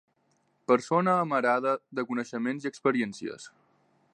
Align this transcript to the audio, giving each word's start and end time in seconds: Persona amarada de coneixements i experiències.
Persona 0.71 1.13
amarada 1.25 1.75
de 1.99 2.07
coneixements 2.13 2.67
i 2.67 2.71
experiències. 2.73 3.47